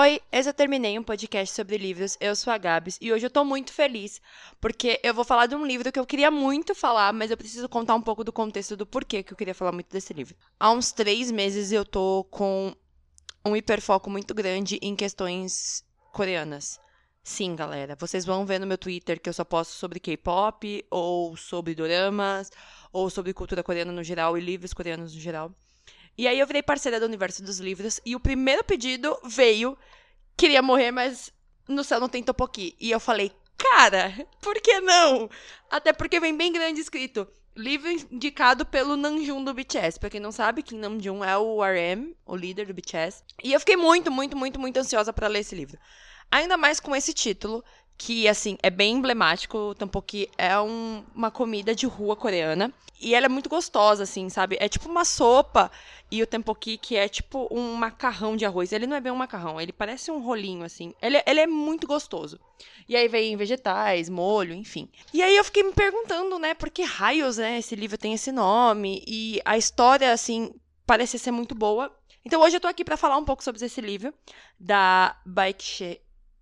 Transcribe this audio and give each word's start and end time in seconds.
Oi, 0.00 0.20
eu 0.30 0.40
já 0.44 0.52
terminei 0.52 0.96
um 0.96 1.02
podcast 1.02 1.52
sobre 1.52 1.76
livros. 1.76 2.16
Eu 2.20 2.36
sou 2.36 2.52
a 2.52 2.56
Gabs 2.56 2.98
e 3.00 3.12
hoje 3.12 3.26
eu 3.26 3.30
tô 3.30 3.44
muito 3.44 3.72
feliz 3.72 4.22
porque 4.60 5.00
eu 5.02 5.12
vou 5.12 5.24
falar 5.24 5.46
de 5.46 5.56
um 5.56 5.66
livro 5.66 5.90
que 5.90 5.98
eu 5.98 6.06
queria 6.06 6.30
muito 6.30 6.72
falar, 6.72 7.12
mas 7.12 7.32
eu 7.32 7.36
preciso 7.36 7.68
contar 7.68 7.96
um 7.96 8.00
pouco 8.00 8.22
do 8.22 8.32
contexto 8.32 8.76
do 8.76 8.86
porquê 8.86 9.24
que 9.24 9.32
eu 9.32 9.36
queria 9.36 9.56
falar 9.56 9.72
muito 9.72 9.90
desse 9.90 10.14
livro. 10.14 10.36
Há 10.56 10.70
uns 10.70 10.92
três 10.92 11.32
meses 11.32 11.72
eu 11.72 11.84
tô 11.84 12.22
com 12.30 12.72
um 13.44 13.56
hiperfoco 13.56 14.08
muito 14.08 14.32
grande 14.34 14.78
em 14.80 14.94
questões 14.94 15.84
coreanas. 16.12 16.78
Sim, 17.24 17.56
galera, 17.56 17.96
vocês 17.98 18.24
vão 18.24 18.46
ver 18.46 18.60
no 18.60 18.68
meu 18.68 18.78
Twitter 18.78 19.20
que 19.20 19.28
eu 19.28 19.34
só 19.34 19.42
posto 19.42 19.72
sobre 19.72 19.98
K-pop, 19.98 20.86
ou 20.92 21.36
sobre 21.36 21.74
doramas, 21.74 22.52
ou 22.92 23.10
sobre 23.10 23.34
cultura 23.34 23.64
coreana 23.64 23.90
no 23.90 24.04
geral 24.04 24.38
e 24.38 24.40
livros 24.40 24.72
coreanos 24.72 25.12
no 25.12 25.20
geral. 25.20 25.52
E 26.18 26.26
aí 26.26 26.40
eu 26.40 26.46
virei 26.48 26.64
parceira 26.64 26.98
do 26.98 27.06
universo 27.06 27.44
dos 27.44 27.60
livros 27.60 28.00
e 28.04 28.16
o 28.16 28.20
primeiro 28.20 28.64
pedido 28.64 29.16
veio, 29.22 29.78
queria 30.36 30.60
morrer, 30.60 30.90
mas 30.90 31.32
no 31.68 31.84
céu 31.84 32.00
não 32.00 32.08
tem 32.08 32.24
topoqui. 32.24 32.74
E 32.80 32.90
eu 32.90 32.98
falei, 32.98 33.30
cara, 33.56 34.12
por 34.42 34.60
que 34.60 34.80
não? 34.80 35.30
Até 35.70 35.92
porque 35.92 36.18
vem 36.18 36.36
bem 36.36 36.52
grande 36.52 36.80
escrito. 36.80 37.28
Livro 37.54 37.88
indicado 37.88 38.66
pelo 38.66 38.96
Namjoon 38.96 39.44
do 39.44 39.54
BTS. 39.54 40.00
Pra 40.00 40.10
quem 40.10 40.18
não 40.18 40.32
sabe, 40.32 40.62
Kim 40.62 40.78
Namjoon 40.78 41.24
é 41.24 41.38
o 41.38 41.62
RM, 41.62 42.12
o 42.26 42.34
líder 42.34 42.66
do 42.66 42.74
BTS. 42.74 43.22
E 43.42 43.52
eu 43.52 43.60
fiquei 43.60 43.76
muito, 43.76 44.10
muito, 44.10 44.36
muito, 44.36 44.58
muito 44.58 44.76
ansiosa 44.76 45.12
para 45.12 45.28
ler 45.28 45.40
esse 45.40 45.54
livro. 45.54 45.78
Ainda 46.30 46.56
mais 46.56 46.80
com 46.80 46.96
esse 46.96 47.14
título, 47.14 47.64
que, 47.98 48.28
assim, 48.28 48.56
é 48.62 48.70
bem 48.70 48.94
emblemático. 48.94 49.58
O 49.58 49.74
Tampoki 49.74 50.30
é 50.38 50.58
um, 50.60 51.04
uma 51.12 51.32
comida 51.32 51.74
de 51.74 51.84
rua 51.84 52.14
coreana. 52.14 52.72
E 53.00 53.14
ela 53.14 53.26
é 53.26 53.28
muito 53.28 53.48
gostosa, 53.48 54.04
assim, 54.04 54.28
sabe? 54.28 54.56
É 54.60 54.68
tipo 54.68 54.88
uma 54.88 55.04
sopa. 55.04 55.70
E 56.10 56.22
o 56.22 56.26
Tempoki, 56.26 56.78
que 56.78 56.96
é 56.96 57.08
tipo 57.08 57.48
um 57.50 57.74
macarrão 57.74 58.36
de 58.36 58.44
arroz. 58.46 58.72
Ele 58.72 58.86
não 58.86 58.96
é 58.96 59.00
bem 59.00 59.12
um 59.12 59.16
macarrão, 59.16 59.60
ele 59.60 59.72
parece 59.72 60.10
um 60.10 60.20
rolinho, 60.20 60.64
assim. 60.64 60.94
Ele, 61.02 61.22
ele 61.26 61.40
é 61.40 61.46
muito 61.46 61.86
gostoso. 61.86 62.40
E 62.88 62.96
aí 62.96 63.06
vem 63.08 63.36
vegetais, 63.36 64.08
molho, 64.08 64.54
enfim. 64.54 64.88
E 65.12 65.22
aí 65.22 65.36
eu 65.36 65.44
fiquei 65.44 65.62
me 65.62 65.72
perguntando, 65.72 66.38
né, 66.38 66.54
por 66.54 66.70
que 66.70 66.82
raios, 66.82 67.36
né, 67.36 67.58
esse 67.58 67.76
livro 67.76 67.98
tem 67.98 68.14
esse 68.14 68.32
nome? 68.32 69.04
E 69.06 69.40
a 69.44 69.58
história, 69.58 70.12
assim, 70.12 70.54
parece 70.86 71.18
ser 71.18 71.30
muito 71.30 71.54
boa. 71.54 71.94
Então 72.24 72.40
hoje 72.40 72.56
eu 72.56 72.60
tô 72.60 72.68
aqui 72.68 72.84
para 72.84 72.96
falar 72.96 73.18
um 73.18 73.24
pouco 73.24 73.44
sobre 73.44 73.64
esse 73.64 73.80
livro, 73.80 74.12
da 74.58 75.16
Baekje 75.26 76.00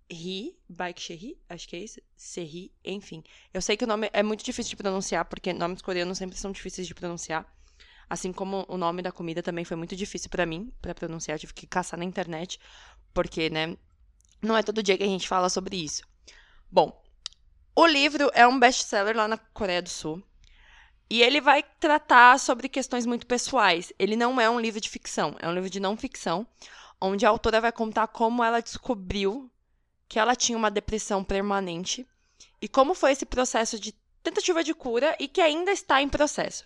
Ri, 0.09 0.57
Baeksheri, 0.69 1.37
acho 1.49 1.67
que 1.67 1.75
é 1.75 1.79
isso, 1.79 2.01
Serri, 2.15 2.71
enfim. 2.83 3.23
Eu 3.53 3.61
sei 3.61 3.75
que 3.75 3.83
o 3.83 3.87
nome 3.87 4.09
é 4.13 4.23
muito 4.23 4.43
difícil 4.43 4.69
de 4.69 4.77
pronunciar, 4.77 5.25
porque 5.25 5.51
nomes 5.51 5.81
coreanos 5.81 6.17
sempre 6.17 6.37
são 6.37 6.51
difíceis 6.51 6.87
de 6.87 6.95
pronunciar. 6.95 7.45
Assim 8.09 8.31
como 8.31 8.65
o 8.69 8.77
nome 8.77 9.01
da 9.01 9.11
comida 9.11 9.43
também 9.43 9.65
foi 9.65 9.75
muito 9.75 9.95
difícil 9.95 10.29
para 10.29 10.45
mim, 10.45 10.71
para 10.81 10.95
pronunciar, 10.95 11.37
tive 11.37 11.53
que 11.53 11.67
caçar 11.67 11.99
na 11.99 12.05
internet, 12.05 12.57
porque, 13.13 13.49
né, 13.49 13.75
não 14.41 14.55
é 14.55 14.63
todo 14.63 14.81
dia 14.81 14.97
que 14.97 15.03
a 15.03 15.07
gente 15.07 15.27
fala 15.27 15.49
sobre 15.49 15.75
isso. 15.75 16.03
Bom, 16.71 17.03
o 17.75 17.85
livro 17.85 18.31
é 18.33 18.47
um 18.47 18.57
best-seller 18.57 19.15
lá 19.15 19.27
na 19.27 19.37
Coreia 19.37 19.81
do 19.81 19.89
Sul. 19.89 20.23
E 21.09 21.21
ele 21.21 21.39
vai 21.39 21.63
tratar 21.79 22.39
sobre 22.39 22.67
questões 22.67 23.05
muito 23.05 23.25
pessoais. 23.25 23.93
Ele 23.97 24.15
não 24.15 24.39
é 24.39 24.49
um 24.49 24.59
livro 24.59 24.79
de 24.79 24.89
ficção, 24.89 25.35
é 25.39 25.47
um 25.47 25.53
livro 25.53 25.69
de 25.69 25.79
não 25.79 25.95
ficção, 25.95 26.45
onde 26.99 27.25
a 27.25 27.29
autora 27.29 27.61
vai 27.61 27.71
contar 27.71 28.07
como 28.07 28.43
ela 28.43 28.61
descobriu 28.61 29.49
que 30.07 30.19
ela 30.19 30.35
tinha 30.35 30.57
uma 30.57 30.71
depressão 30.71 31.23
permanente 31.23 32.07
e 32.61 32.67
como 32.67 32.93
foi 32.93 33.11
esse 33.11 33.25
processo 33.25 33.79
de 33.79 33.93
tentativa 34.23 34.63
de 34.63 34.73
cura 34.73 35.15
e 35.19 35.27
que 35.27 35.41
ainda 35.41 35.71
está 35.71 36.01
em 36.01 36.09
processo. 36.09 36.63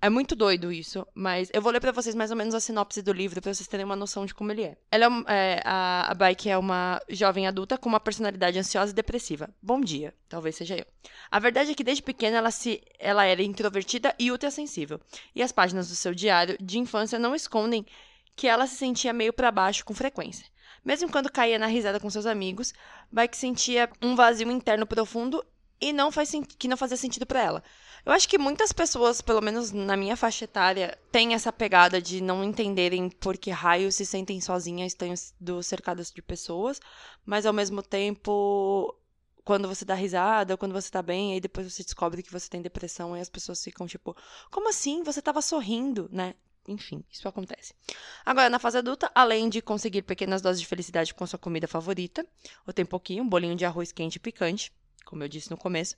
É 0.00 0.10
muito 0.10 0.36
doido 0.36 0.70
isso, 0.70 1.06
mas 1.14 1.48
eu 1.54 1.62
vou 1.62 1.72
ler 1.72 1.80
para 1.80 1.90
vocês 1.90 2.14
mais 2.14 2.30
ou 2.30 2.36
menos 2.36 2.54
a 2.54 2.60
sinopse 2.60 3.00
do 3.00 3.12
livro 3.12 3.40
para 3.40 3.54
vocês 3.54 3.66
terem 3.66 3.84
uma 3.84 3.96
noção 3.96 4.26
de 4.26 4.34
como 4.34 4.52
ele 4.52 4.62
é. 4.62 4.76
Ela 4.90 5.06
é, 5.26 5.54
é 5.54 5.62
a, 5.64 6.12
Bike 6.14 6.50
é 6.50 6.58
uma 6.58 7.00
jovem 7.08 7.46
adulta 7.46 7.78
com 7.78 7.88
uma 7.88 7.98
personalidade 7.98 8.58
ansiosa 8.58 8.92
e 8.92 8.94
depressiva. 8.94 9.48
Bom 9.62 9.80
dia, 9.80 10.12
talvez 10.28 10.54
seja 10.56 10.76
eu. 10.76 10.84
A 11.30 11.38
verdade 11.38 11.70
é 11.70 11.74
que 11.74 11.82
desde 11.82 12.02
pequena 12.02 12.36
ela 12.36 12.50
se 12.50 12.82
ela 12.98 13.24
era 13.24 13.42
introvertida 13.42 14.14
e 14.18 14.30
ultrassensível. 14.30 15.00
E 15.34 15.42
as 15.42 15.50
páginas 15.50 15.88
do 15.88 15.94
seu 15.94 16.14
diário 16.14 16.58
de 16.60 16.78
infância 16.78 17.18
não 17.18 17.34
escondem 17.34 17.86
que 18.36 18.46
ela 18.46 18.66
se 18.66 18.76
sentia 18.76 19.14
meio 19.14 19.32
para 19.32 19.50
baixo 19.50 19.84
com 19.84 19.94
frequência. 19.94 20.46
Mesmo 20.86 21.10
quando 21.10 21.32
caía 21.32 21.58
na 21.58 21.66
risada 21.66 21.98
com 21.98 22.08
seus 22.08 22.26
amigos, 22.26 22.72
Bike 23.10 23.36
sentia 23.36 23.90
um 24.00 24.14
vazio 24.14 24.48
interno 24.52 24.86
profundo 24.86 25.44
e 25.80 25.92
não 25.92 26.12
faz 26.12 26.30
que 26.56 26.68
não 26.68 26.76
fazia 26.76 26.96
sentido 26.96 27.26
para 27.26 27.42
ela. 27.42 27.64
Eu 28.04 28.12
acho 28.12 28.28
que 28.28 28.38
muitas 28.38 28.72
pessoas, 28.72 29.20
pelo 29.20 29.40
menos 29.42 29.72
na 29.72 29.96
minha 29.96 30.16
faixa 30.16 30.44
etária, 30.44 30.96
têm 31.10 31.34
essa 31.34 31.52
pegada 31.52 32.00
de 32.00 32.20
não 32.20 32.44
entenderem 32.44 33.10
por 33.10 33.36
que 33.36 33.50
raios 33.50 33.96
se 33.96 34.06
sentem 34.06 34.40
sozinhas, 34.40 34.92
estão 34.92 35.12
cercadas 35.60 36.12
de 36.12 36.22
pessoas, 36.22 36.80
mas 37.24 37.46
ao 37.46 37.52
mesmo 37.52 37.82
tempo, 37.82 38.94
quando 39.44 39.66
você 39.66 39.84
dá 39.84 39.94
risada, 39.94 40.56
quando 40.56 40.72
você 40.72 40.88
tá 40.88 41.02
bem, 41.02 41.32
aí 41.32 41.40
depois 41.40 41.72
você 41.72 41.82
descobre 41.82 42.22
que 42.22 42.30
você 42.30 42.48
tem 42.48 42.62
depressão 42.62 43.16
e 43.16 43.20
as 43.20 43.28
pessoas 43.28 43.60
ficam 43.62 43.88
tipo, 43.88 44.16
como 44.52 44.68
assim? 44.68 45.02
Você 45.02 45.20
tava 45.20 45.42
sorrindo, 45.42 46.08
né? 46.12 46.36
Enfim, 46.68 47.04
isso 47.10 47.28
acontece. 47.28 47.74
Agora, 48.24 48.50
na 48.50 48.58
fase 48.58 48.78
adulta, 48.78 49.10
além 49.14 49.48
de 49.48 49.62
conseguir 49.62 50.02
pequenas 50.02 50.42
doses 50.42 50.60
de 50.60 50.66
felicidade 50.66 51.14
com 51.14 51.26
sua 51.26 51.38
comida 51.38 51.68
favorita, 51.68 52.26
ou 52.66 52.72
tem 52.72 52.84
pouquinho, 52.84 53.22
um 53.22 53.28
bolinho 53.28 53.54
de 53.54 53.64
arroz 53.64 53.92
quente 53.92 54.16
e 54.16 54.20
picante, 54.20 54.72
como 55.04 55.22
eu 55.22 55.28
disse 55.28 55.50
no 55.50 55.56
começo, 55.56 55.96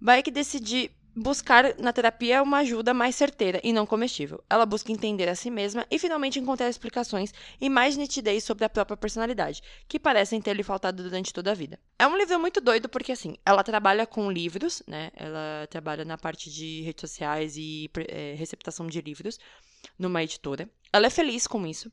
vai 0.00 0.22
que 0.22 0.30
decidir 0.30 0.90
buscar 1.16 1.74
na 1.78 1.94
terapia 1.94 2.42
uma 2.42 2.58
ajuda 2.58 2.92
mais 2.92 3.16
certeira 3.16 3.58
e 3.64 3.72
não 3.72 3.86
comestível. 3.86 4.44
Ela 4.50 4.66
busca 4.66 4.92
entender 4.92 5.26
a 5.30 5.34
si 5.34 5.50
mesma 5.50 5.86
e 5.90 5.98
finalmente 5.98 6.38
encontrar 6.38 6.68
explicações 6.68 7.32
e 7.58 7.70
mais 7.70 7.96
nitidez 7.96 8.44
sobre 8.44 8.66
a 8.66 8.68
própria 8.68 8.98
personalidade, 8.98 9.62
que 9.88 9.98
parecem 9.98 10.42
ter 10.42 10.54
lhe 10.54 10.62
faltado 10.62 11.02
durante 11.02 11.32
toda 11.32 11.52
a 11.52 11.54
vida. 11.54 11.80
É 11.98 12.06
um 12.06 12.18
livro 12.18 12.38
muito 12.38 12.60
doido 12.60 12.86
porque 12.86 13.12
assim, 13.12 13.34
ela 13.46 13.64
trabalha 13.64 14.06
com 14.06 14.30
livros, 14.30 14.82
né? 14.86 15.10
Ela 15.16 15.66
trabalha 15.70 16.04
na 16.04 16.18
parte 16.18 16.50
de 16.50 16.82
redes 16.82 17.00
sociais 17.00 17.56
e 17.56 17.90
é, 18.08 18.34
receptação 18.36 18.86
de 18.86 19.00
livros 19.00 19.38
numa 19.98 20.22
editora. 20.22 20.68
Ela 20.92 21.06
é 21.06 21.10
feliz 21.10 21.46
com 21.46 21.66
isso, 21.66 21.90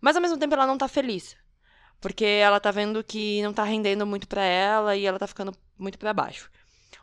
mas 0.00 0.16
ao 0.16 0.22
mesmo 0.22 0.38
tempo 0.38 0.54
ela 0.54 0.66
não 0.66 0.78
tá 0.78 0.88
feliz. 0.88 1.36
Porque 2.00 2.24
ela 2.24 2.58
tá 2.58 2.70
vendo 2.70 3.04
que 3.04 3.42
não 3.42 3.52
tá 3.52 3.62
rendendo 3.62 4.06
muito 4.06 4.26
para 4.26 4.42
ela 4.42 4.96
e 4.96 5.04
ela 5.04 5.18
tá 5.18 5.26
ficando 5.26 5.54
muito 5.78 5.98
para 5.98 6.12
baixo. 6.12 6.50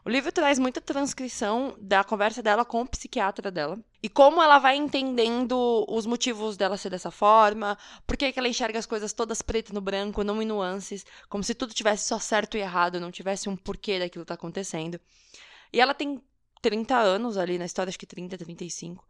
O 0.06 0.10
livro 0.10 0.32
traz 0.32 0.58
muita 0.58 0.80
transcrição 0.80 1.76
da 1.80 2.04
conversa 2.04 2.42
dela 2.42 2.64
com 2.64 2.82
o 2.82 2.88
psiquiatra 2.88 3.52
dela. 3.52 3.78
E 4.02 4.08
como 4.08 4.42
ela 4.42 4.58
vai 4.58 4.78
entendendo 4.78 5.86
os 5.90 6.06
motivos 6.06 6.56
dela 6.56 6.78
ser 6.78 6.90
dessa 6.90 7.12
forma, 7.12 7.78
por 8.08 8.16
que, 8.16 8.34
ela 8.36 8.48
enxerga 8.48 8.80
as 8.80 8.86
coisas 8.86 9.12
todas 9.12 9.42
preto 9.42 9.74
no 9.74 9.82
branco, 9.82 10.24
não 10.24 10.42
em 10.42 10.46
nuances, 10.46 11.06
como 11.28 11.44
se 11.44 11.54
tudo 11.54 11.74
tivesse 11.74 12.08
só 12.08 12.18
certo 12.18 12.56
e 12.56 12.62
errado, 12.62 13.00
não 13.00 13.12
tivesse 13.12 13.50
um 13.50 13.58
porquê 13.58 14.00
daquilo 14.00 14.24
tá 14.24 14.36
acontecendo. 14.36 15.00
E 15.74 15.82
ela 15.82 15.94
tem 15.94 16.22
30 16.62 16.96
anos 16.96 17.38
ali 17.38 17.58
na 17.58 17.66
história, 17.66 17.90
acho 17.90 18.00
que 18.00 18.06
30, 18.06 18.38
35. 18.38 19.06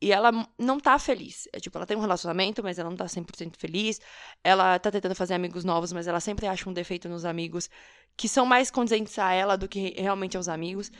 E 0.00 0.12
ela 0.12 0.30
não 0.58 0.78
tá 0.78 0.98
feliz. 0.98 1.48
É 1.52 1.60
tipo, 1.60 1.76
ela 1.78 1.86
tem 1.86 1.96
um 1.96 2.00
relacionamento, 2.00 2.62
mas 2.62 2.78
ela 2.78 2.90
não 2.90 2.96
tá 2.96 3.06
100% 3.06 3.56
feliz. 3.56 4.00
Ela 4.44 4.78
tá 4.78 4.90
tentando 4.90 5.14
fazer 5.14 5.34
amigos 5.34 5.64
novos, 5.64 5.92
mas 5.92 6.06
ela 6.06 6.20
sempre 6.20 6.46
acha 6.46 6.68
um 6.68 6.72
defeito 6.72 7.08
nos 7.08 7.24
amigos 7.24 7.70
que 8.16 8.28
são 8.28 8.46
mais 8.46 8.70
condizentes 8.70 9.18
a 9.18 9.32
ela 9.32 9.56
do 9.56 9.68
que 9.68 9.94
realmente 10.00 10.36
aos 10.36 10.48
amigos. 10.48 10.90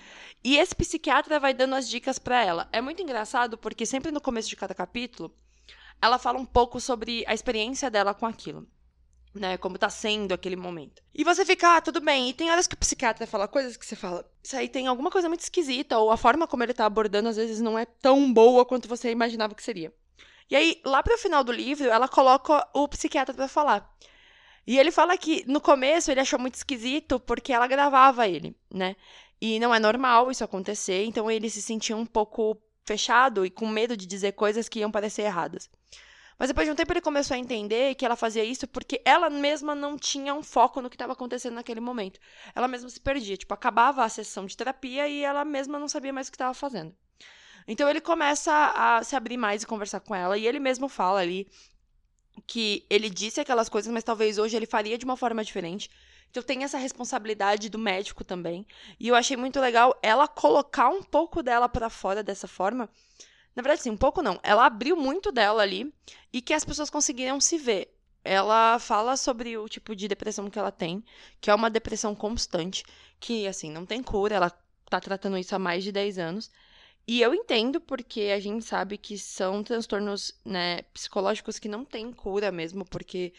E 0.44 0.56
esse 0.58 0.74
psiquiatra 0.74 1.40
vai 1.40 1.54
dando 1.54 1.74
as 1.74 1.88
dicas 1.88 2.18
para 2.18 2.42
ela. 2.44 2.68
É 2.72 2.80
muito 2.80 3.02
engraçado 3.02 3.58
porque 3.58 3.86
sempre 3.86 4.10
no 4.10 4.20
começo 4.20 4.48
de 4.48 4.56
cada 4.56 4.74
capítulo, 4.74 5.34
ela 6.00 6.18
fala 6.18 6.38
um 6.38 6.46
pouco 6.46 6.80
sobre 6.80 7.24
a 7.26 7.34
experiência 7.34 7.90
dela 7.90 8.14
com 8.14 8.26
aquilo 8.26 8.66
né? 9.40 9.56
Como 9.56 9.78
tá 9.78 9.88
sendo 9.88 10.32
aquele 10.32 10.56
momento. 10.56 11.02
E 11.14 11.24
você 11.24 11.44
fica, 11.44 11.76
ah, 11.76 11.80
tudo 11.80 12.00
bem. 12.00 12.30
E 12.30 12.34
tem 12.34 12.50
horas 12.50 12.66
que 12.66 12.74
o 12.74 12.78
psiquiatra 12.78 13.26
fala 13.26 13.48
coisas 13.48 13.76
que 13.76 13.84
você 13.84 13.96
fala, 13.96 14.24
isso 14.42 14.56
aí 14.56 14.68
tem 14.68 14.86
alguma 14.86 15.10
coisa 15.10 15.28
muito 15.28 15.40
esquisita, 15.40 15.98
ou 15.98 16.10
a 16.10 16.16
forma 16.16 16.46
como 16.46 16.62
ele 16.62 16.74
tá 16.74 16.86
abordando 16.86 17.28
às 17.28 17.36
vezes 17.36 17.60
não 17.60 17.78
é 17.78 17.84
tão 17.84 18.32
boa 18.32 18.64
quanto 18.64 18.88
você 18.88 19.10
imaginava 19.10 19.54
que 19.54 19.62
seria. 19.62 19.92
E 20.48 20.54
aí, 20.54 20.80
lá 20.84 21.02
pro 21.02 21.18
final 21.18 21.42
do 21.42 21.52
livro, 21.52 21.88
ela 21.88 22.08
coloca 22.08 22.68
o 22.72 22.86
psiquiatra 22.88 23.34
para 23.34 23.48
falar. 23.48 23.92
E 24.66 24.78
ele 24.78 24.90
fala 24.90 25.16
que 25.16 25.44
no 25.46 25.60
começo 25.60 26.10
ele 26.10 26.20
achou 26.20 26.38
muito 26.38 26.56
esquisito 26.56 27.20
porque 27.20 27.52
ela 27.52 27.66
gravava 27.66 28.26
ele, 28.26 28.56
né? 28.72 28.96
E 29.40 29.60
não 29.60 29.74
é 29.74 29.78
normal 29.78 30.30
isso 30.30 30.42
acontecer, 30.42 31.04
então 31.04 31.30
ele 31.30 31.48
se 31.50 31.62
sentia 31.62 31.96
um 31.96 32.06
pouco 32.06 32.60
fechado 32.84 33.44
e 33.44 33.50
com 33.50 33.66
medo 33.68 33.96
de 33.96 34.06
dizer 34.06 34.32
coisas 34.32 34.68
que 34.68 34.80
iam 34.80 34.90
parecer 34.90 35.22
erradas. 35.22 35.68
Mas 36.38 36.48
depois 36.48 36.66
de 36.66 36.72
um 36.72 36.74
tempo 36.74 36.92
ele 36.92 37.00
começou 37.00 37.34
a 37.34 37.38
entender 37.38 37.94
que 37.94 38.04
ela 38.04 38.16
fazia 38.16 38.44
isso 38.44 38.66
porque 38.68 39.00
ela 39.04 39.30
mesma 39.30 39.74
não 39.74 39.96
tinha 39.96 40.34
um 40.34 40.42
foco 40.42 40.82
no 40.82 40.90
que 40.90 40.96
estava 40.96 41.14
acontecendo 41.14 41.54
naquele 41.54 41.80
momento. 41.80 42.20
Ela 42.54 42.68
mesma 42.68 42.90
se 42.90 43.00
perdia. 43.00 43.36
Tipo, 43.36 43.54
acabava 43.54 44.04
a 44.04 44.08
sessão 44.08 44.44
de 44.44 44.56
terapia 44.56 45.08
e 45.08 45.22
ela 45.22 45.44
mesma 45.44 45.78
não 45.78 45.88
sabia 45.88 46.12
mais 46.12 46.28
o 46.28 46.30
que 46.30 46.36
estava 46.36 46.52
fazendo. 46.52 46.94
Então 47.66 47.88
ele 47.88 48.00
começa 48.00 48.52
a 48.52 49.02
se 49.02 49.16
abrir 49.16 49.36
mais 49.36 49.62
e 49.62 49.66
conversar 49.66 50.00
com 50.00 50.14
ela. 50.14 50.36
E 50.36 50.46
ele 50.46 50.60
mesmo 50.60 50.88
fala 50.88 51.20
ali 51.20 51.48
que 52.46 52.86
ele 52.90 53.08
disse 53.08 53.40
aquelas 53.40 53.68
coisas, 53.68 53.92
mas 53.92 54.04
talvez 54.04 54.36
hoje 54.36 54.56
ele 54.56 54.66
faria 54.66 54.98
de 54.98 55.04
uma 55.04 55.16
forma 55.16 55.42
diferente. 55.42 55.90
Então 56.30 56.42
tem 56.42 56.64
essa 56.64 56.76
responsabilidade 56.76 57.70
do 57.70 57.78
médico 57.78 58.22
também. 58.22 58.66
E 59.00 59.08
eu 59.08 59.14
achei 59.14 59.36
muito 59.36 59.58
legal 59.58 59.98
ela 60.02 60.28
colocar 60.28 60.90
um 60.90 61.02
pouco 61.02 61.42
dela 61.42 61.68
para 61.68 61.88
fora 61.88 62.22
dessa 62.22 62.46
forma 62.46 62.90
na 63.56 63.62
verdade, 63.62 63.82
sim, 63.82 63.90
um 63.90 63.96
pouco 63.96 64.22
não. 64.22 64.38
Ela 64.42 64.66
abriu 64.66 64.96
muito 64.96 65.32
dela 65.32 65.62
ali 65.62 65.92
e 66.32 66.42
que 66.42 66.54
as 66.54 66.64
pessoas 66.64 66.90
conseguiram 66.90 67.40
se 67.40 67.58
ver. 67.58 67.92
ela 68.24 68.78
fala 68.78 69.16
sobre 69.16 69.56
o 69.56 69.68
tipo 69.68 69.94
de 69.94 70.08
depressão 70.08 70.50
que 70.50 70.58
ela 70.58 70.72
tem, 70.72 71.04
que 71.40 71.50
é 71.50 71.54
uma 71.54 71.70
depressão 71.70 72.14
constante, 72.14 72.84
que, 73.20 73.46
assim, 73.46 73.70
não 73.70 73.86
tem 73.86 74.02
cura, 74.02 74.34
ela 74.36 74.50
tá 74.90 75.00
tratando 75.00 75.38
isso 75.38 75.54
há 75.54 75.58
mais 75.58 75.84
de 75.84 75.92
10 75.92 76.18
anos. 76.18 76.50
E 77.06 77.22
eu 77.22 77.34
entendo 77.34 77.80
porque 77.80 78.32
a 78.34 78.40
gente 78.40 78.64
sabe 78.64 78.98
que 78.98 79.16
são 79.18 79.62
transtornos, 79.62 80.32
né, 80.44 80.82
psicológicos 80.92 81.58
que 81.58 81.68
não 81.68 81.84
têm 81.84 82.12
cura 82.12 82.50
mesmo, 82.52 82.84
porque 82.84 83.32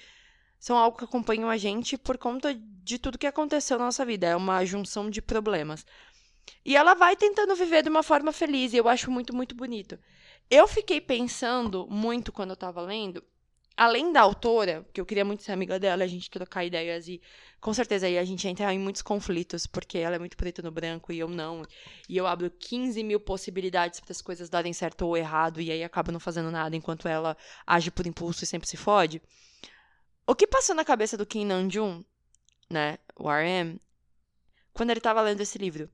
são 0.59 0.77
algo 0.77 0.97
que 0.97 1.03
acompanham 1.05 1.49
a 1.49 1.57
gente 1.57 1.97
por 1.97 2.17
conta 2.17 2.53
de 2.55 2.97
tudo 2.99 3.17
que 3.17 3.27
aconteceu 3.27 3.77
na 3.77 3.85
nossa 3.85 4.05
vida. 4.05 4.27
É 4.27 4.35
uma 4.35 4.63
junção 4.65 5.09
de 5.09 5.21
problemas. 5.21 5.85
E 6.65 6.75
ela 6.75 6.93
vai 6.93 7.15
tentando 7.15 7.55
viver 7.55 7.83
de 7.83 7.89
uma 7.89 8.03
forma 8.03 8.31
feliz, 8.31 8.73
e 8.73 8.77
eu 8.77 8.87
acho 8.87 9.09
muito, 9.11 9.35
muito 9.35 9.55
bonito. 9.55 9.97
Eu 10.49 10.67
fiquei 10.67 11.01
pensando 11.01 11.87
muito 11.89 12.31
quando 12.31 12.51
eu 12.51 12.55
tava 12.55 12.81
lendo, 12.81 13.23
além 13.77 14.11
da 14.11 14.21
autora, 14.21 14.85
que 14.91 14.99
eu 14.99 15.05
queria 15.05 15.23
muito 15.23 15.43
ser 15.43 15.51
amiga 15.51 15.79
dela, 15.79 16.03
a 16.03 16.07
gente 16.07 16.31
trocar 16.31 16.65
ideias 16.65 17.07
e 17.07 17.21
com 17.61 17.71
certeza 17.73 18.07
aí 18.07 18.17
a 18.17 18.25
gente 18.25 18.47
entra 18.47 18.73
em 18.73 18.79
muitos 18.79 19.03
conflitos, 19.03 19.67
porque 19.67 19.99
ela 19.99 20.15
é 20.15 20.19
muito 20.19 20.35
preto 20.35 20.63
no 20.63 20.71
branco 20.71 21.13
e 21.13 21.19
eu 21.19 21.27
não. 21.27 21.63
E 22.09 22.17
eu 22.17 22.25
abro 22.25 22.49
15 22.49 23.03
mil 23.03 23.19
possibilidades 23.19 23.99
para 23.99 24.11
as 24.11 24.21
coisas 24.21 24.49
darem 24.49 24.73
certo 24.73 25.03
ou 25.03 25.15
errado, 25.15 25.61
e 25.61 25.71
aí 25.71 25.83
acabo 25.83 26.11
não 26.11 26.19
fazendo 26.19 26.49
nada 26.49 26.75
enquanto 26.75 27.07
ela 27.07 27.37
age 27.65 27.91
por 27.91 28.07
impulso 28.07 28.43
e 28.43 28.47
sempre 28.47 28.67
se 28.67 28.77
fode. 28.77 29.21
O 30.25 30.33
que 30.33 30.47
passou 30.47 30.75
na 30.75 30.83
cabeça 30.83 31.15
do 31.15 31.25
Kim 31.25 31.45
Namjoon, 31.45 32.03
né, 32.69 32.97
o 33.15 33.29
RM, 33.29 33.77
quando 34.73 34.89
ele 34.89 34.99
tava 34.99 35.21
lendo 35.21 35.41
esse 35.41 35.57
livro? 35.57 35.89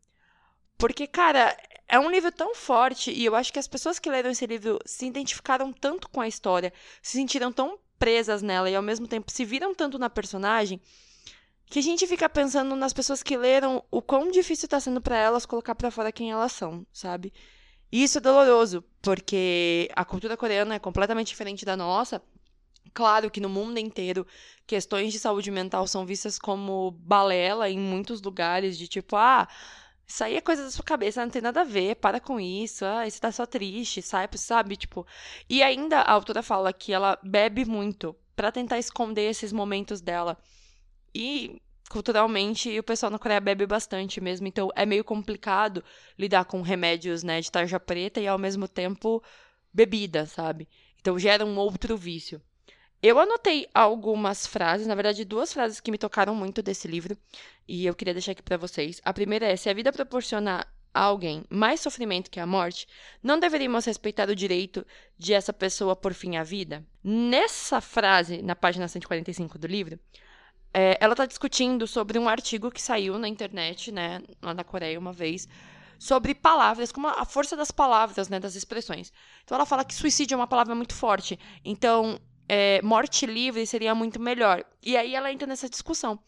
Porque, 0.83 1.07
cara, 1.07 1.55
é 1.87 1.97
um 1.97 2.11
livro 2.11 2.29
tão 2.29 2.53
forte 2.53 3.09
e 3.09 3.23
eu 3.23 3.35
acho 3.35 3.53
que 3.53 3.57
as 3.57 3.69
pessoas 3.69 3.99
que 3.99 4.09
leram 4.09 4.29
esse 4.29 4.45
livro 4.45 4.79
se 4.85 5.05
identificaram 5.05 5.71
tanto 5.71 6.09
com 6.09 6.19
a 6.19 6.27
história, 6.27 6.73
se 7.01 7.13
sentiram 7.13 7.53
tão 7.53 7.79
presas 7.97 8.41
nela 8.41 8.69
e 8.69 8.75
ao 8.75 8.81
mesmo 8.81 9.07
tempo 9.07 9.31
se 9.31 9.45
viram 9.45 9.73
tanto 9.73 9.97
na 9.97 10.09
personagem 10.09 10.81
que 11.67 11.79
a 11.79 11.81
gente 11.81 12.05
fica 12.05 12.27
pensando 12.27 12.75
nas 12.75 12.91
pessoas 12.91 13.23
que 13.23 13.37
leram 13.37 13.81
o 13.89 14.01
quão 14.01 14.29
difícil 14.29 14.67
tá 14.67 14.77
sendo 14.77 14.99
para 14.99 15.17
elas 15.17 15.45
colocar 15.45 15.73
para 15.73 15.89
fora 15.89 16.11
quem 16.11 16.31
elas 16.31 16.51
são, 16.51 16.85
sabe? 16.91 17.31
E 17.89 18.03
isso 18.03 18.17
é 18.17 18.21
doloroso, 18.21 18.83
porque 19.01 19.89
a 19.95 20.03
cultura 20.03 20.35
coreana 20.35 20.75
é 20.75 20.79
completamente 20.79 21.29
diferente 21.29 21.63
da 21.63 21.77
nossa. 21.77 22.21
Claro 22.93 23.31
que 23.31 23.39
no 23.39 23.47
mundo 23.47 23.77
inteiro 23.77 24.27
questões 24.67 25.13
de 25.13 25.19
saúde 25.19 25.49
mental 25.49 25.87
são 25.87 26.05
vistas 26.05 26.37
como 26.37 26.91
balela 26.91 27.69
em 27.69 27.79
muitos 27.79 28.21
lugares, 28.21 28.77
de 28.77 28.85
tipo, 28.89 29.15
ah, 29.15 29.47
isso 30.07 30.23
aí 30.23 30.35
é 30.35 30.41
coisa 30.41 30.63
da 30.63 30.71
sua 30.71 30.83
cabeça, 30.83 31.21
não 31.23 31.29
tem 31.31 31.41
nada 31.41 31.61
a 31.61 31.63
ver, 31.63 31.95
para 31.95 32.19
com 32.19 32.39
isso, 32.39 32.85
ah, 32.85 33.09
você 33.09 33.19
tá 33.19 33.31
só 33.31 33.45
triste, 33.45 34.01
sai, 34.01 34.27
sabe? 34.35 34.75
Tipo. 34.75 35.05
E 35.49 35.63
ainda 35.63 35.99
a 36.01 36.11
autora 36.11 36.43
fala 36.43 36.73
que 36.73 36.93
ela 36.93 37.17
bebe 37.23 37.65
muito 37.65 38.15
para 38.35 38.51
tentar 38.51 38.77
esconder 38.79 39.29
esses 39.29 39.51
momentos 39.53 40.01
dela. 40.01 40.37
E 41.13 41.61
culturalmente 41.89 42.77
o 42.79 42.83
pessoal 42.83 43.11
na 43.11 43.19
Coreia 43.19 43.39
bebe 43.39 43.65
bastante 43.65 44.19
mesmo, 44.19 44.47
então 44.47 44.69
é 44.75 44.85
meio 44.85 45.03
complicado 45.03 45.83
lidar 46.17 46.45
com 46.45 46.61
remédios, 46.61 47.23
né, 47.23 47.39
de 47.39 47.51
tarja 47.51 47.79
preta 47.79 48.19
e 48.19 48.27
ao 48.27 48.39
mesmo 48.39 48.67
tempo 48.67 49.23
bebida, 49.71 50.25
sabe? 50.25 50.67
Então 50.99 51.19
gera 51.19 51.45
um 51.45 51.57
outro 51.57 51.95
vício. 51.97 52.41
Eu 53.03 53.19
anotei 53.19 53.67
algumas 53.73 54.47
frases, 54.47 54.87
na 54.87 54.95
verdade, 54.95 55.25
duas 55.25 55.51
frases 55.51 55.81
que 55.81 55.91
me 55.91 55.97
tocaram 55.97 56.33
muito 56.33 56.63
desse 56.63 56.87
livro, 56.87 57.17
e 57.67 57.85
eu 57.85 57.93
queria 57.93 58.13
deixar 58.13 58.31
aqui 58.31 58.41
para 58.41 58.55
vocês. 58.55 59.01
A 59.03 59.11
primeira 59.11 59.45
é: 59.45 59.57
se 59.57 59.69
a 59.69 59.73
vida 59.73 59.91
proporciona 59.91 60.65
a 60.93 61.01
alguém 61.01 61.43
mais 61.49 61.81
sofrimento 61.81 62.31
que 62.31 62.39
a 62.39 62.47
morte, 62.47 62.87
não 63.21 63.37
deveríamos 63.37 63.83
respeitar 63.83 64.29
o 64.29 64.35
direito 64.35 64.87
de 65.17 65.33
essa 65.33 65.51
pessoa 65.51 65.97
por 65.97 66.13
fim 66.13 66.37
à 66.37 66.43
vida? 66.43 66.81
Nessa 67.03 67.81
frase, 67.81 68.41
na 68.41 68.55
página 68.55 68.87
145 68.87 69.59
do 69.59 69.67
livro, 69.67 69.99
é, 70.73 70.97
ela 71.01 71.11
está 71.11 71.25
discutindo 71.25 71.85
sobre 71.85 72.17
um 72.17 72.29
artigo 72.29 72.71
que 72.71 72.81
saiu 72.81 73.19
na 73.19 73.27
internet, 73.27 73.91
né, 73.91 74.21
lá 74.41 74.53
na 74.53 74.63
Coreia 74.63 74.97
uma 74.97 75.11
vez, 75.11 75.45
sobre 75.99 76.33
palavras, 76.33 76.89
como 76.89 77.09
a 77.09 77.25
força 77.25 77.57
das 77.57 77.69
palavras, 77.69 78.29
né, 78.29 78.39
das 78.39 78.55
expressões. 78.55 79.11
Então 79.43 79.55
ela 79.55 79.65
fala 79.65 79.83
que 79.83 79.93
suicídio 79.93 80.35
é 80.35 80.37
uma 80.37 80.47
palavra 80.47 80.73
muito 80.73 80.93
forte. 80.93 81.37
Então, 81.65 82.17
é, 82.47 82.81
morte 82.81 83.25
livre 83.25 83.65
seria 83.65 83.95
muito 83.95 84.19
melhor. 84.19 84.63
E 84.81 84.97
aí 84.97 85.15
ela 85.15 85.31
entra 85.31 85.47
nessa 85.47 85.69
discussão. 85.69 86.19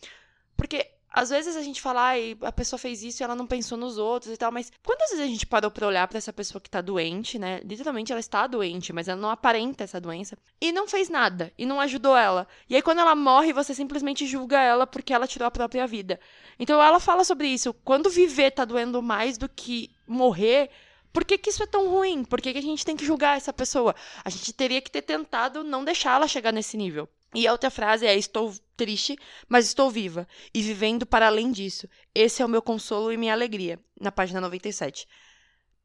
Porque 0.56 0.90
às 1.16 1.30
vezes 1.30 1.56
a 1.56 1.62
gente 1.62 1.82
fala, 1.82 2.02
ai, 2.08 2.38
a 2.42 2.52
pessoa 2.52 2.78
fez 2.78 3.02
isso 3.02 3.22
e 3.22 3.24
ela 3.24 3.36
não 3.36 3.48
pensou 3.48 3.78
nos 3.78 3.98
outros 3.98 4.34
e 4.34 4.38
tal, 4.38 4.52
mas 4.52 4.70
quantas 4.84 5.12
vezes 5.12 5.24
a 5.24 5.28
gente 5.28 5.48
parou 5.48 5.72
pra 5.72 5.88
olhar 5.88 6.06
para 6.10 6.18
essa 6.18 6.34
pessoa 6.34 6.60
que 6.60 6.70
tá 6.70 6.82
doente, 6.82 7.40
né? 7.40 7.62
Literalmente 7.64 8.12
ela 8.12 8.20
está 8.20 8.46
doente, 8.46 8.92
mas 8.92 9.08
ela 9.08 9.20
não 9.20 9.30
aparenta 9.30 9.86
essa 9.86 10.00
doença, 10.02 10.38
e 10.60 10.74
não 10.74 10.90
fez 10.90 11.08
nada, 11.08 11.54
e 11.58 11.66
não 11.66 11.80
ajudou 11.80 12.18
ela. 12.18 12.46
E 12.70 12.76
aí 12.76 12.82
quando 12.82 13.00
ela 13.00 13.16
morre, 13.16 13.54
você 13.54 13.74
simplesmente 13.74 14.26
julga 14.28 14.62
ela 14.62 14.86
porque 14.86 15.14
ela 15.14 15.26
tirou 15.26 15.48
a 15.48 15.52
própria 15.52 15.88
vida. 15.88 16.20
Então 16.60 16.84
ela 16.84 17.00
fala 17.00 17.24
sobre 17.24 17.48
isso. 17.48 17.74
Quando 17.74 18.10
viver 18.10 18.52
tá 18.52 18.66
doendo 18.66 19.02
mais 19.02 19.38
do 19.38 19.48
que 19.48 19.96
morrer, 20.06 20.70
por 21.16 21.24
que, 21.24 21.38
que 21.38 21.50
isso 21.50 21.64
é 21.64 21.66
tão 21.66 21.90
ruim? 21.90 22.26
Por 22.26 22.42
que, 22.42 22.52
que 22.52 22.60
a 22.60 22.62
gente 22.62 22.86
tem 22.86 22.98
que 22.98 23.06
julgar 23.06 23.38
essa 23.38 23.54
pessoa? 23.54 23.96
A 24.22 24.30
gente 24.30 24.52
teria 24.52 24.82
que 24.82 24.92
ter 24.92 25.02
tentado 25.02 25.64
não 25.64 25.86
deixá-la 25.86 26.28
chegar 26.28 26.52
nesse 26.52 26.76
nível. 26.76 27.08
E 27.34 27.48
a 27.48 27.54
outra 27.54 27.70
frase 27.70 28.06
é: 28.06 28.14
Estou 28.18 28.54
triste, 28.76 29.18
mas 29.48 29.66
estou 29.66 29.90
viva 29.90 30.28
e 30.54 30.62
vivendo 30.62 31.06
para 31.06 31.28
além 31.28 31.54
disso. 31.54 31.88
Esse 32.14 32.42
é 32.42 32.46
o 32.46 32.50
meu 32.50 32.62
consolo 32.62 33.14
e 33.14 33.18
minha 33.18 33.32
alegria, 33.32 33.80
na 33.98 34.12
página 34.12 34.42
97. 34.42 35.08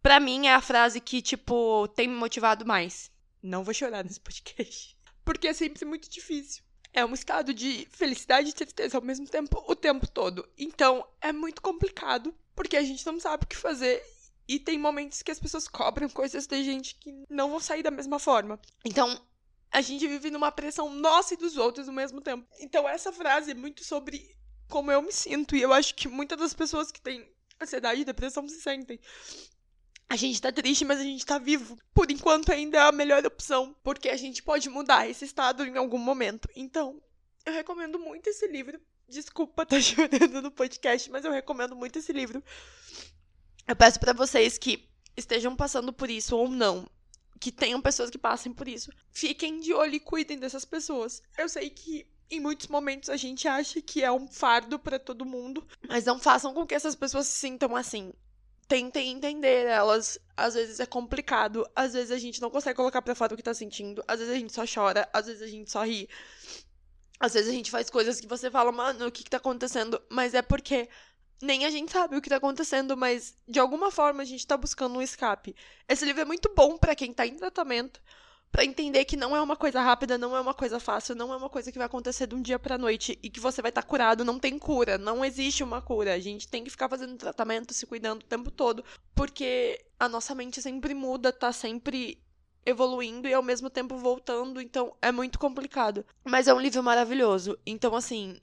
Pra 0.03 0.19
mim 0.19 0.49
é 0.49 0.55
a 0.55 0.61
frase 0.61 1.01
que, 1.01 1.23
tipo, 1.23 1.87
tem 1.95 2.09
me 2.09 2.17
motivado 2.17 2.67
mais. 2.67 3.09
Não 3.41 3.63
vou 3.63 3.73
chorar 3.73 4.03
nesse 4.03 4.19
podcast. 4.19 4.97
Porque 5.25 5.47
é 5.47 5.53
sempre 5.53 5.85
muito 5.85 6.11
difícil. 6.11 6.65
É 6.93 7.05
um 7.05 7.15
estado 7.15 7.55
de 7.55 7.87
felicidade 7.93 8.51
e 8.51 8.53
tristeza 8.53 8.99
ao 8.99 9.05
mesmo 9.05 9.29
tempo, 9.29 9.65
o 9.69 9.77
tempo 9.77 10.09
todo. 10.09 10.45
Então, 10.59 11.07
é 11.21 11.33
muito 11.33 11.63
complicado, 11.63 12.35
porque 12.53 12.77
a 12.77 12.83
gente 12.83 13.07
não 13.07 13.21
sabe 13.21 13.45
o 13.45 13.47
que 13.47 13.57
fazer 13.57 14.03
e 14.51 14.59
tem 14.59 14.77
momentos 14.77 15.23
que 15.23 15.31
as 15.31 15.39
pessoas 15.39 15.69
cobram 15.69 16.09
coisas 16.11 16.45
da 16.49 16.61
gente 16.61 16.97
que 16.97 17.15
não 17.31 17.51
vão 17.51 17.61
sair 17.61 17.85
da 17.85 17.91
mesma 17.91 18.19
forma. 18.19 18.61
Então, 18.85 19.17
a 19.71 19.81
gente 19.81 20.09
vive 20.09 20.29
numa 20.29 20.51
pressão 20.51 20.93
nossa 20.93 21.35
e 21.35 21.37
dos 21.37 21.57
outros 21.57 21.87
ao 21.87 21.95
mesmo 21.95 22.21
tempo. 22.21 22.45
Então, 22.59 22.89
essa 22.89 23.13
frase 23.13 23.53
é 23.53 23.55
muito 23.55 23.85
sobre 23.85 24.37
como 24.69 24.91
eu 24.91 25.01
me 25.03 25.13
sinto. 25.13 25.55
E 25.55 25.63
eu 25.63 25.73
acho 25.73 25.95
que 25.95 26.09
muitas 26.09 26.37
das 26.37 26.53
pessoas 26.53 26.91
que 26.91 27.01
têm 27.01 27.31
ansiedade 27.63 28.01
e 28.01 28.05
depressão 28.05 28.49
se 28.49 28.61
sentem. 28.61 28.99
A 30.09 30.17
gente 30.17 30.43
tá 30.43 30.51
triste, 30.51 30.85
mas 30.85 30.99
a 30.99 31.05
gente 31.05 31.25
tá 31.25 31.39
vivo. 31.39 31.79
Por 31.95 32.11
enquanto, 32.11 32.51
ainda 32.51 32.79
é 32.79 32.81
a 32.81 32.91
melhor 32.91 33.25
opção, 33.25 33.77
porque 33.85 34.09
a 34.09 34.17
gente 34.17 34.43
pode 34.43 34.69
mudar 34.69 35.09
esse 35.09 35.25
estado 35.25 35.65
em 35.65 35.77
algum 35.77 35.99
momento. 35.99 36.49
Então, 36.57 37.01
eu 37.47 37.53
recomendo 37.53 38.01
muito 38.01 38.29
esse 38.29 38.49
livro. 38.49 38.81
Desculpa 39.09 39.63
estar 39.63 39.77
tá 39.79 39.81
chorando 39.81 40.43
no 40.43 40.51
podcast, 40.51 41.09
mas 41.09 41.25
eu 41.25 41.31
recomendo 41.31 41.77
muito 41.77 42.01
esse 42.01 42.13
livro. 42.13 42.43
Eu 43.71 43.77
peço 43.77 44.01
para 44.01 44.13
vocês 44.13 44.59
que 44.59 44.85
estejam 45.17 45.55
passando 45.55 45.93
por 45.93 46.11
isso 46.11 46.37
ou 46.37 46.49
não, 46.49 46.89
que 47.39 47.53
tenham 47.53 47.81
pessoas 47.81 48.11
que 48.11 48.19
passem 48.19 48.53
por 48.53 48.67
isso, 48.67 48.91
fiquem 49.13 49.61
de 49.61 49.73
olho 49.73 49.95
e 49.95 50.01
cuidem 50.01 50.41
dessas 50.41 50.65
pessoas. 50.65 51.23
Eu 51.39 51.49
sei 51.49 51.71
que 51.71 52.05
em 52.29 52.41
muitos 52.41 52.67
momentos 52.67 53.09
a 53.09 53.17
gente 53.17 53.47
acha 53.47 53.81
que 53.81 54.03
é 54.03 54.11
um 54.11 54.27
fardo 54.27 54.77
para 54.77 54.99
todo 54.99 55.25
mundo, 55.25 55.65
mas 55.89 56.05
não 56.05 56.19
façam 56.19 56.53
com 56.53 56.67
que 56.67 56.75
essas 56.75 56.97
pessoas 56.97 57.29
se 57.29 57.39
sintam 57.39 57.77
assim. 57.77 58.13
Tentem 58.67 59.13
entender 59.13 59.67
elas. 59.67 60.19
Às 60.37 60.55
vezes 60.55 60.81
é 60.81 60.87
complicado, 60.87 61.65
às 61.77 61.93
vezes 61.93 62.11
a 62.11 62.19
gente 62.19 62.41
não 62.41 62.51
consegue 62.51 62.75
colocar 62.77 63.01
para 63.01 63.15
fora 63.15 63.35
o 63.35 63.37
que 63.37 63.43
tá 63.45 63.55
sentindo, 63.55 64.03
às 64.09 64.19
vezes 64.19 64.35
a 64.35 64.37
gente 64.37 64.53
só 64.53 64.65
chora, 64.67 65.09
às 65.13 65.27
vezes 65.27 65.43
a 65.43 65.47
gente 65.47 65.71
só 65.71 65.85
ri. 65.85 66.09
Às 67.21 67.35
vezes 67.35 67.51
a 67.51 67.53
gente 67.53 67.71
faz 67.71 67.89
coisas 67.89 68.21
que 68.21 68.27
você 68.27 68.51
fala, 68.51 68.73
mano, 68.73 69.07
o 69.07 69.13
que, 69.13 69.23
que 69.23 69.31
tá 69.31 69.37
acontecendo? 69.37 70.03
Mas 70.11 70.35
é 70.35 70.43
porque 70.43 70.89
nem 71.43 71.65
a 71.65 71.71
gente 71.71 71.93
sabe 71.93 72.17
o 72.17 72.21
que 72.21 72.29
tá 72.29 72.37
acontecendo, 72.37 72.97
mas 72.97 73.37
de 73.49 73.59
alguma 73.59 73.91
forma 73.91 74.23
a 74.23 74.27
gente 74.27 74.47
tá 74.47 74.57
buscando 74.57 74.99
um 74.99 75.03
escape. 75.03 75.55
Esse 75.89 76.05
livro 76.05 76.23
é 76.23 76.25
muito 76.25 76.53
bom 76.55 76.77
para 76.77 76.95
quem 76.95 77.13
tá 77.13 77.27
em 77.27 77.37
tratamento, 77.37 78.01
para 78.53 78.65
entender 78.65 79.05
que 79.05 79.17
não 79.17 79.35
é 79.35 79.41
uma 79.41 79.57
coisa 79.57 79.81
rápida, 79.81 80.19
não 80.19 80.37
é 80.37 80.41
uma 80.41 80.53
coisa 80.53 80.81
fácil, 80.81 81.15
não 81.15 81.33
é 81.33 81.37
uma 81.37 81.49
coisa 81.49 81.71
que 81.71 81.79
vai 81.79 81.87
acontecer 81.87 82.27
de 82.27 82.35
um 82.35 82.43
dia 82.43 82.59
para 82.59 82.77
noite 82.77 83.19
e 83.23 83.31
que 83.31 83.41
você 83.41 83.63
vai 83.63 83.71
estar 83.71 83.83
tá 83.83 83.89
curado, 83.89 84.25
não 84.25 84.39
tem 84.39 84.59
cura, 84.59 84.99
não 84.99 85.25
existe 85.25 85.63
uma 85.63 85.81
cura. 85.81 86.15
A 86.15 86.19
gente 86.19 86.49
tem 86.49 86.65
que 86.65 86.71
ficar 86.71 86.89
fazendo 86.89 87.17
tratamento, 87.17 87.73
se 87.73 87.87
cuidando 87.87 88.23
o 88.23 88.27
tempo 88.27 88.51
todo, 88.51 88.85
porque 89.15 89.85
a 89.99 90.09
nossa 90.09 90.35
mente 90.35 90.61
sempre 90.61 90.95
muda, 90.95 91.33
tá 91.33 91.53
sempre 91.53 92.21
evoluindo 92.67 93.27
e 93.27 93.33
ao 93.33 93.43
mesmo 93.43 93.71
tempo 93.71 93.97
voltando, 93.97 94.61
então 94.61 94.95
é 95.01 95.11
muito 95.11 95.39
complicado. 95.39 96.05
Mas 96.25 96.49
é 96.49 96.53
um 96.53 96.61
livro 96.61 96.83
maravilhoso. 96.83 97.59
Então 97.65 97.95
assim, 97.95 98.39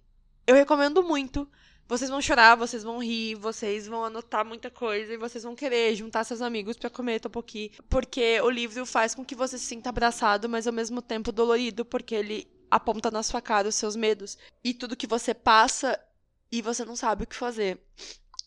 eu 0.47 0.55
recomendo 0.55 1.03
muito. 1.03 1.47
Vocês 1.87 2.09
vão 2.09 2.21
chorar, 2.21 2.55
vocês 2.55 2.83
vão 2.83 3.01
rir, 3.01 3.35
vocês 3.35 3.87
vão 3.87 4.03
anotar 4.03 4.43
muita 4.45 4.69
coisa 4.69 5.13
e 5.13 5.17
vocês 5.17 5.43
vão 5.45 5.55
querer 5.55 5.95
juntar 5.95 6.25
seus 6.25 6.41
amigos 6.41 6.75
para 6.75 6.89
comer 6.89 7.21
topoki, 7.21 7.71
porque 7.89 8.41
o 8.41 8.49
livro 8.49 8.85
faz 8.85 9.15
com 9.15 9.23
que 9.23 9.33
você 9.33 9.57
se 9.57 9.65
sinta 9.65 9.89
abraçado, 9.89 10.49
mas 10.49 10.67
ao 10.67 10.73
mesmo 10.73 11.01
tempo 11.01 11.31
dolorido, 11.31 11.85
porque 11.85 12.13
ele 12.13 12.47
aponta 12.69 13.09
na 13.09 13.23
sua 13.23 13.41
cara 13.41 13.69
os 13.69 13.75
seus 13.75 13.95
medos 13.95 14.37
e 14.61 14.73
tudo 14.73 14.97
que 14.97 15.07
você 15.07 15.33
passa 15.33 15.97
e 16.51 16.61
você 16.61 16.83
não 16.83 16.95
sabe 16.95 17.23
o 17.23 17.27
que 17.27 17.35
fazer. 17.35 17.79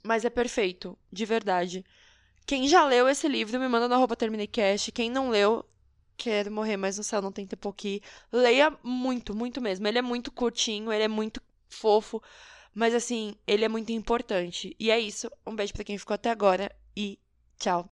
Mas 0.03 0.25
é 0.25 0.31
perfeito, 0.31 0.99
de 1.11 1.25
verdade. 1.25 1.85
Quem 2.47 2.69
já 2.69 2.85
leu 2.85 3.09
esse 3.09 3.27
livro, 3.27 3.59
me 3.59 3.69
manda 3.69 3.89
no 3.89 3.95
arroba 3.95 4.17
TermineiCast. 4.17 4.93
Quem 4.93 5.11
não 5.11 5.31
leu, 5.31 5.65
quero 6.17 6.51
morrer, 6.51 6.77
mas 6.77 6.99
no 6.99 7.05
céu 7.05 7.23
não 7.23 7.33
tem 7.33 7.47
tempo 7.47 7.69
aqui. 7.69 8.03
Leia 8.31 8.77
muito, 8.83 9.35
muito 9.35 9.61
mesmo. 9.61 9.87
Ele 9.87 9.99
é 9.99 10.03
muito 10.03 10.31
curtinho, 10.31 10.93
ele 10.93 11.05
é 11.05 11.09
muito 11.09 11.41
fofo, 11.69 12.23
mas 12.75 12.95
assim, 12.95 13.35
ele 13.47 13.65
é 13.65 13.69
muito 13.69 13.93
importante. 13.93 14.75
E 14.79 14.91
é 14.91 14.99
isso. 14.99 15.31
Um 15.47 15.55
beijo 15.55 15.73
para 15.73 15.85
quem 15.85 15.99
ficou 15.99 16.15
até 16.15 16.31
agora 16.31 16.75
e 16.97 17.19
tchau. 17.59 17.89